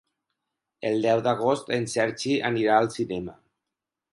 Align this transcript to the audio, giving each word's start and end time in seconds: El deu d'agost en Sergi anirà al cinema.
El 0.89 1.03
deu 1.03 1.21
d'agost 1.27 1.69
en 1.79 1.87
Sergi 1.93 2.33
anirà 2.51 2.79
al 2.81 2.91
cinema. 2.99 3.37